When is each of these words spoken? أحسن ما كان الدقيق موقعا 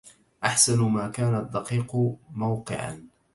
أحسن 0.43 0.81
ما 0.83 1.07
كان 1.07 1.35
الدقيق 1.35 2.17
موقعا 2.31 3.07